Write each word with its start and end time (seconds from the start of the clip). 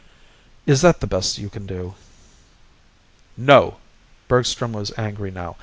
"Is 0.65 0.81
that 0.81 0.99
the 0.99 1.05
best 1.05 1.37
you 1.37 1.47
can 1.47 1.67
do?" 1.67 1.93
"No." 3.37 3.77
Bergstrom 4.27 4.73
was 4.73 4.91
angry 4.97 5.29
now. 5.29 5.57